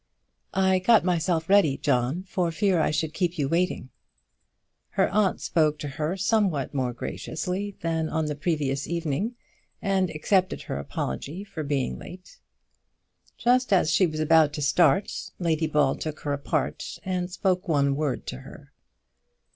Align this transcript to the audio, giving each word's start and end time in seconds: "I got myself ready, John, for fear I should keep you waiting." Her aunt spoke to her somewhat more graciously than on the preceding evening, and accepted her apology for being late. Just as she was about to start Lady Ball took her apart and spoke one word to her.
"I 0.55 0.79
got 0.79 1.03
myself 1.05 1.47
ready, 1.47 1.77
John, 1.77 2.23
for 2.23 2.51
fear 2.51 2.81
I 2.81 2.89
should 2.89 3.13
keep 3.13 3.37
you 3.37 3.47
waiting." 3.47 3.89
Her 4.97 5.07
aunt 5.09 5.39
spoke 5.41 5.77
to 5.77 5.89
her 5.89 6.17
somewhat 6.17 6.73
more 6.73 6.91
graciously 6.91 7.75
than 7.81 8.09
on 8.09 8.25
the 8.25 8.33
preceding 8.33 8.75
evening, 8.95 9.35
and 9.79 10.09
accepted 10.09 10.63
her 10.63 10.79
apology 10.79 11.43
for 11.43 11.61
being 11.61 11.99
late. 11.99 12.39
Just 13.37 13.71
as 13.71 13.91
she 13.91 14.07
was 14.07 14.19
about 14.19 14.53
to 14.53 14.61
start 14.63 15.11
Lady 15.37 15.67
Ball 15.67 15.93
took 15.93 16.21
her 16.21 16.33
apart 16.33 16.97
and 17.05 17.29
spoke 17.29 17.67
one 17.67 17.95
word 17.95 18.25
to 18.25 18.39
her. 18.39 18.71